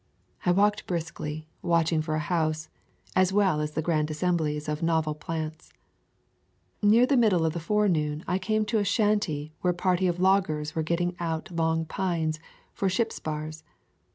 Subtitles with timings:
[0.47, 2.69] I walked briskly, watching for a house,
[3.15, 5.71] as well as the grand assemblies of novel plants.
[6.81, 10.73] Near the middle of the forenoon I came toa shanty where a party of loggers
[10.73, 12.39] were getting out long pines
[12.73, 13.63] for ship spars.